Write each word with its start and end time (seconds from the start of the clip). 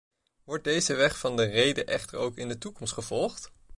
Wordt 0.43 0.63
deze 0.63 0.93
weg 0.93 1.17
van 1.19 1.35
de 1.35 1.43
rede 1.43 1.83
echter 1.83 2.17
ook 2.19 2.37
in 2.37 2.47
de 2.47 2.57
toekomst 2.57 2.93
gevolgd? 2.93 3.51